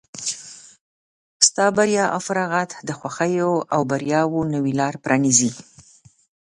[1.47, 5.51] ستا بریا او فارغت د خوښیو او بریاوو نوې لاره پرانیزي.